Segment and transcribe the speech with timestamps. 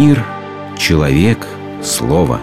[0.00, 0.24] Мир,
[0.78, 1.44] человек,
[1.82, 2.38] слово.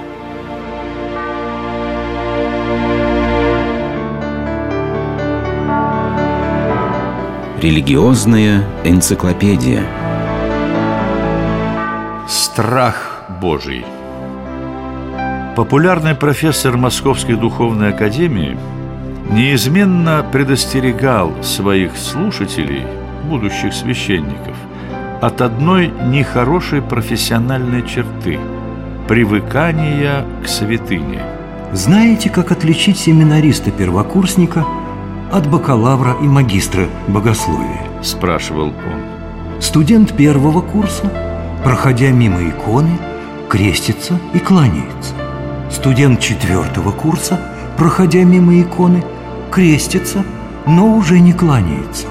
[7.61, 9.85] Религиозная энциклопедия.
[12.27, 13.85] Страх Божий.
[15.55, 18.57] Популярный профессор Московской духовной академии
[19.31, 22.83] неизменно предостерегал своих слушателей,
[23.23, 24.57] будущих священников,
[25.21, 28.39] от одной нехорошей профессиональной черты–
[29.07, 31.21] привыкания к святыне.
[31.71, 34.65] Знаете, как отличить семинариста-первокурсника
[35.31, 37.81] от бакалавра и магистра богословия?
[38.01, 39.61] Спрашивал он.
[39.61, 41.11] Студент первого курса,
[41.63, 42.97] проходя мимо иконы,
[43.49, 45.13] крестится и кланяется.
[45.69, 47.39] Студент четвертого курса,
[47.77, 49.03] проходя мимо иконы,
[49.51, 50.23] крестится,
[50.65, 52.07] но уже не кланяется.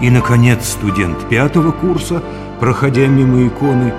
[0.00, 2.22] И, наконец, студент пятого курса,
[2.62, 3.92] проходя мимо иконы,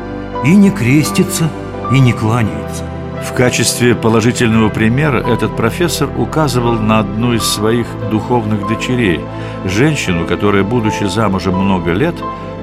[0.45, 1.49] и не крестится,
[1.91, 2.85] и не кланяется.
[3.21, 9.19] В качестве положительного примера этот профессор указывал на одну из своих духовных дочерей,
[9.65, 12.15] женщину, которая, будучи замужем много лет,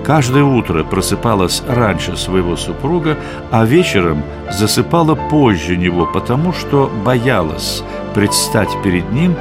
[0.02, 3.19] каждое утро просыпалась раньше своего супруга,
[3.50, 7.83] а вечером засыпала позже него, потому что боялась
[8.14, 9.36] предстать перед ним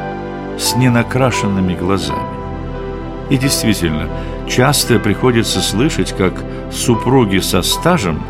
[0.58, 2.20] с ненакрашенными глазами.
[3.30, 4.10] И действительно,
[4.50, 6.34] часто приходится слышать, как
[6.72, 8.22] супруги со стажем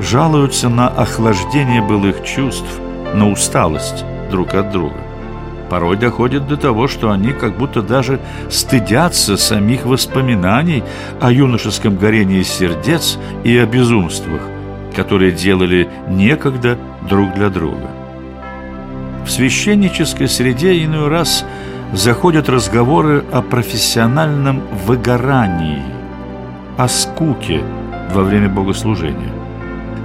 [0.00, 2.80] жалуются на охлаждение былых чувств,
[3.14, 4.96] на усталость друг от друга.
[5.70, 10.84] Порой доходит до того, что они как будто даже стыдятся самих воспоминаний
[11.20, 14.40] о юношеском горении сердец и о безумствах,
[14.94, 17.90] которые делали некогда друг для друга.
[19.26, 21.44] В священнической среде иной раз–
[21.92, 25.82] заходят разговоры о профессиональном выгорании,
[26.76, 27.62] о скуке
[28.12, 29.32] во время богослужения.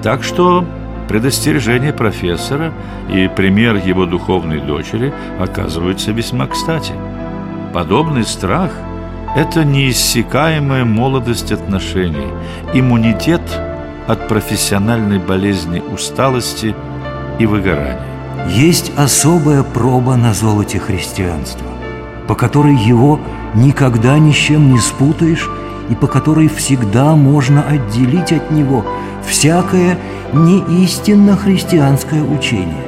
[0.03, 0.65] Так что
[1.07, 2.71] предостережение профессора
[3.09, 6.93] и пример его духовной дочери оказываются весьма кстати.
[7.73, 8.71] Подобный страх–
[9.35, 12.27] это неиссякаемая молодость отношений,
[12.73, 13.41] иммунитет
[14.07, 16.75] от профессиональной болезни усталости
[17.39, 17.99] и выгорания.
[18.49, 21.70] Есть особая проба на золоте христианства
[22.27, 23.19] по которой его
[23.53, 25.49] никогда ни с чем не спутаешь
[25.89, 28.85] и по которой всегда можно отделить от него
[29.27, 29.97] всякое
[30.33, 32.85] неистинно христианское учение,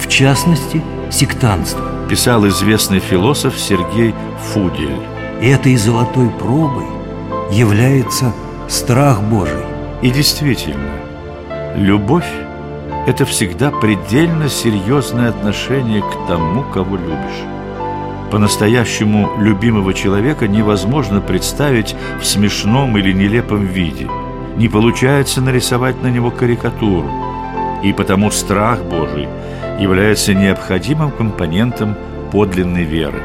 [0.00, 1.84] в частности, сектанство.
[2.08, 4.14] Писал известный философ Сергей
[4.52, 5.00] Фудель.
[5.40, 6.86] Этой золотой пробой
[7.52, 8.32] является
[8.68, 9.64] страх Божий.
[10.02, 10.90] И действительно,
[11.76, 12.26] любовь–
[13.06, 17.49] это всегда предельно серьезное отношение к тому, кого любишь.
[18.30, 24.08] По-настоящему любимого человека невозможно представить в смешном или нелепом виде.
[24.56, 27.10] Не получается нарисовать на него карикатуру.
[27.82, 29.28] И потому страх Божий
[29.80, 31.96] является необходимым компонентом
[32.30, 33.20] подлинной веры.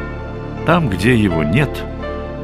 [0.66, 1.70] Там, где его нет,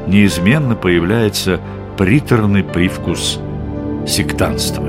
[0.06, 1.58] неизменно появляется
[1.98, 3.40] приторный привкус
[4.06, 4.88] сектанства.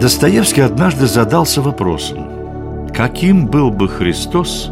[0.00, 4.70] Достоевский однажды задался вопросом, каким был бы Христос,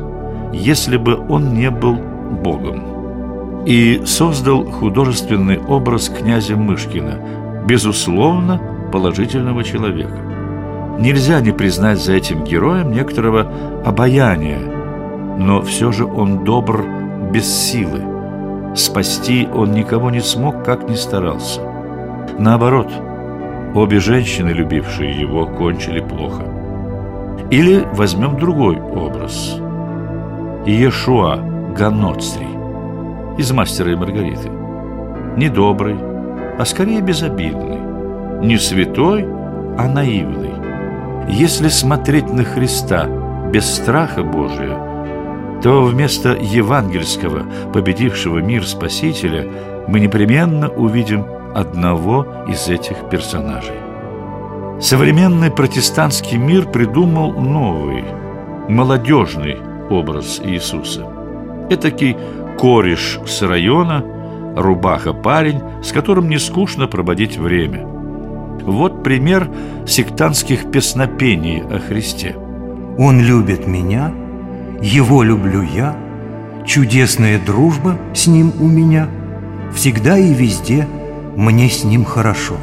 [0.53, 3.65] если бы он не был Богом.
[3.65, 8.61] И создал художественный образ князя Мышкина, безусловно,
[8.93, 10.19] положительного человека.
[10.99, 13.53] Нельзя не признать за этим героем некоторого
[13.85, 14.59] обаяния,
[15.39, 16.85] но все же он добр
[17.31, 18.03] без силы.
[18.75, 21.61] Спасти он никого не смог, как ни старался.
[22.39, 22.91] Наоборот,
[23.75, 26.45] обе женщины, любившие его, кончили плохо.
[27.51, 29.61] Или возьмем другой образ–
[30.69, 31.39] Иешуа
[31.75, 32.55] Ганоцрий
[33.39, 34.51] из «Мастера и Маргариты».
[35.39, 35.97] Не добрый,
[36.59, 37.79] а скорее безобидный.
[38.47, 39.25] Не святой,
[39.79, 40.53] а наивный.
[41.27, 43.07] Если смотреть на Христа
[43.51, 44.77] без страха Божия,
[45.63, 49.47] то вместо евангельского, победившего мир Спасителя,
[49.87, 51.25] мы непременно увидим
[51.55, 53.79] одного из этих персонажей.
[54.83, 58.05] Современный протестантский мир придумал новый,
[58.69, 59.57] молодежный
[59.91, 61.07] образ Иисуса.
[61.71, 62.17] Этакий
[62.59, 64.05] кореш с района,
[64.57, 67.87] рубаха-парень, с которым не скучно проводить время.
[68.65, 69.49] Вот пример
[69.87, 72.37] сектантских песнопений о Христе.
[72.99, 74.13] «Он любит меня,
[74.83, 75.97] его люблю я,
[76.67, 79.09] чудесная дружба с ним у меня,
[79.73, 80.87] всегда и везде
[81.37, 82.57] мне с ним хорошо».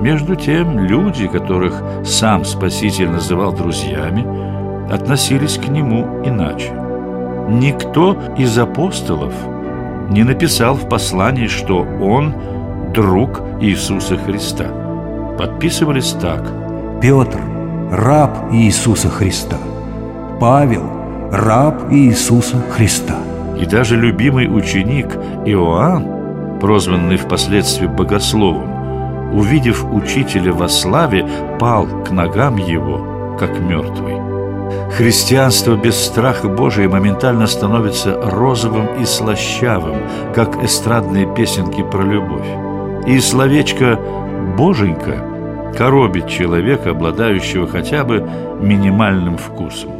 [0.00, 4.26] Между тем, люди, которых сам Спаситель называл друзьями,
[4.92, 6.70] относились к нему иначе.
[7.48, 9.32] Никто из апостолов
[10.10, 12.34] не написал в послании, что он
[12.92, 14.66] друг Иисуса Христа.
[15.38, 16.46] подписывались так.
[17.00, 17.40] Петр,
[17.90, 19.56] раб Иисуса Христа.
[20.38, 20.84] Павел,
[21.32, 23.16] раб Иисуса Христа.
[23.58, 25.16] И даже любимый ученик
[25.46, 31.26] Иоанн, прозванный впоследствии богословом, увидев учителя во славе,
[31.58, 34.41] пал к ногам его, как мертвый.
[34.96, 39.96] Христианство без страха Божия моментально становится розовым и слащавым,
[40.34, 42.46] как эстрадные песенки про любовь.
[43.06, 43.98] И словечко
[44.56, 45.24] «боженька»
[45.76, 48.22] коробит человека, обладающего хотя бы
[48.60, 49.90] минимальным вкусом.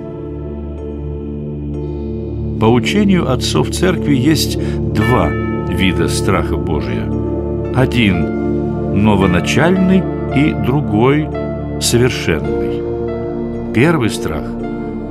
[2.61, 4.59] По учению отцов церкви есть
[4.93, 7.11] два вида страха Божия.
[7.75, 10.03] Один новоначальный
[10.37, 11.29] и другой
[11.81, 13.73] совершенный.
[13.73, 14.45] Первый страх–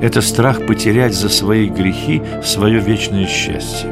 [0.02, 3.90] это страх потерять за свои грехи свое вечное счастье.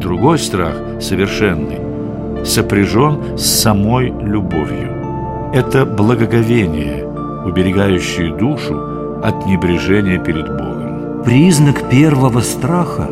[0.00, 5.50] Другой страх, совершенный, сопряжен с самой любовью.
[5.54, 7.06] Это благоговение,
[7.44, 11.22] уберегающее душу от небрежения перед Богом.
[11.24, 13.08] Признак первого страха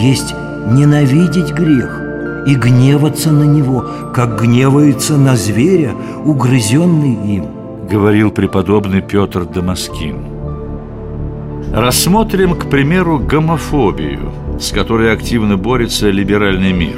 [0.00, 0.34] есть
[0.70, 2.02] ненавидеть грех
[2.46, 3.84] и гневаться на него,
[4.14, 5.92] как гневается на зверя,
[6.24, 7.44] угрызенный им–
[7.90, 10.35] говорил преподобный Петр Дамаскин.
[11.76, 16.96] Рассмотрим, к примеру, гомофобию, с которой активно борется либеральный мир.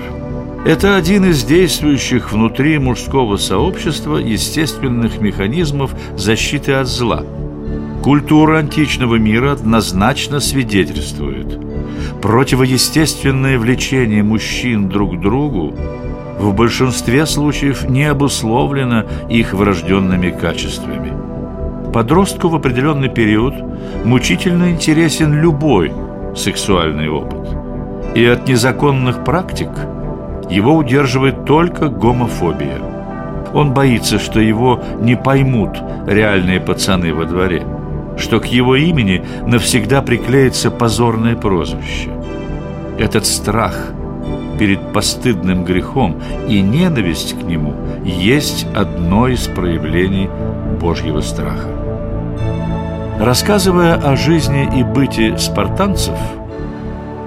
[0.64, 7.25] Это один из действующих внутри мужского сообщества естественных механизмов защиты от зла.
[8.04, 11.58] Культура античного мира однозначно свидетельствует.
[12.22, 15.75] Противоестественное влечение мужчин друг к другу
[16.38, 21.38] в большинстве случаев не обусловлено их врожденными качествами.
[21.93, 23.55] Подростку в определенный период
[24.05, 25.93] мучительно интересен любой
[26.37, 27.49] сексуальный опыт.
[28.14, 29.70] И от незаконных практик
[30.50, 32.79] его удерживает только гомофобия.
[33.55, 37.64] Он боится, что его не поймут реальные пацаны во дворе,
[38.19, 42.11] что к его имени навсегда приклеится позорное прозвище.
[42.99, 43.93] Этот страх–
[44.58, 47.75] перед постыдным грехом и ненависть к нему
[48.05, 50.29] есть одно из проявлений
[50.81, 51.77] Божьего страха.
[53.19, 56.19] Рассказывая о жизни и быте спартанцев,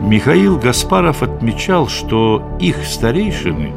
[0.01, 3.71] Михаил Гаспаров отмечал, что их старейшины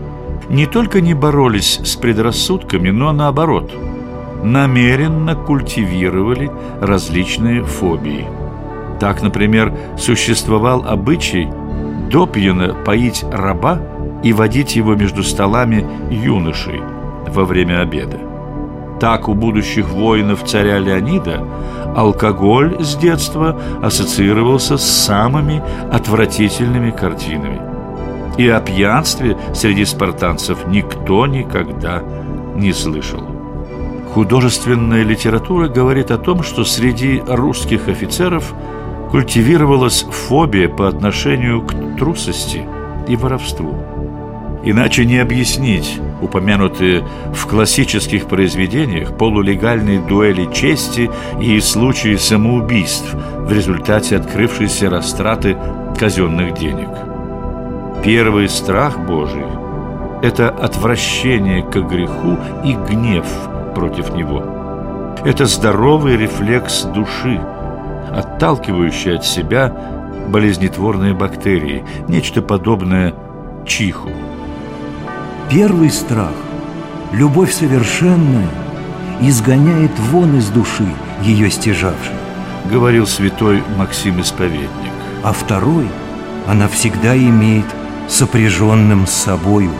[0.49, 3.73] не только не боролись с предрассудками, но наоборот,
[4.43, 6.51] намеренно культивировали
[6.81, 8.27] различные фобии.
[9.01, 11.49] Так, например, существовал обычай–
[12.11, 13.81] допьяно поить раба
[14.23, 16.81] и водить его между столами юношей
[17.27, 18.34] во время обеда.
[19.05, 21.47] Так у будущих воинов царя Леонида
[21.95, 25.63] алкоголь с детства ассоциировался с самыми
[25.93, 27.61] отвратительными картинами.
[28.39, 32.03] И о пьянстве среди спартанцев никто никогда
[32.57, 33.23] не слышал.
[34.15, 38.55] Художественная литература говорит о том, что среди русских офицеров–
[39.11, 42.67] культивировалась фобия по отношению к трусости
[43.07, 43.94] и воровству.
[44.65, 54.17] Иначе не объяснить упомянутые в классических произведениях полулегальные дуэли чести и случаи самоубийств в результате
[54.17, 55.57] открывшейся растраты
[55.99, 56.89] казенных денег.
[58.03, 59.45] Первый страх Божий–
[60.23, 63.27] это отвращение к греху и гнев
[63.75, 64.45] против него.
[65.25, 67.41] Это здоровый рефлекс души–
[68.15, 69.73] отталкивающие от себя
[70.29, 73.15] болезнетворные бактерии, нечто подобное
[73.67, 74.11] чиху.
[75.51, 76.33] Первый страх,
[77.13, 78.49] любовь совершенная,
[79.21, 80.89] изгоняет вон из души
[81.23, 82.15] ее стяжавший,
[82.71, 84.71] говорил святой Максим Исповедник.
[85.23, 85.87] А второй
[86.47, 87.67] она всегда имеет
[88.09, 89.71] сопряженным с собою.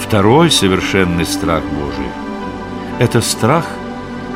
[0.00, 2.10] Второй совершенный страх Божий–
[2.98, 3.66] это страх,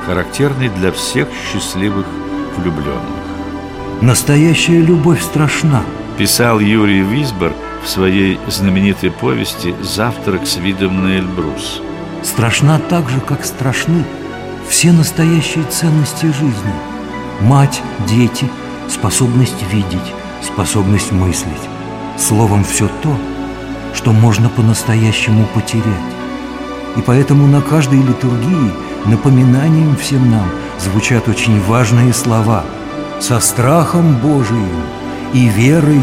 [0.06, 2.06] характерный для всех счастливых
[2.56, 3.24] влюбленных.
[4.00, 5.82] Настоящая любовь страшна
[6.16, 7.52] Писал Юрий Висбор
[7.84, 11.82] в своей знаменитой повести «Завтрак с видом на Эльбрус».
[12.22, 14.04] Страшна так же, как страшны
[14.68, 16.74] все настоящие ценности жизни.
[17.40, 18.48] Мать, дети,
[18.88, 21.68] способность видеть, способность мыслить.
[22.16, 23.16] Словом, все то,
[23.94, 25.84] что можно по-настоящему потерять.
[26.96, 28.72] И поэтому на каждой литургии
[29.04, 30.48] напоминанием всем нам–
[30.78, 32.64] звучат очень важные слова
[33.20, 34.82] «Со страхом Божиим
[35.32, 36.02] и верою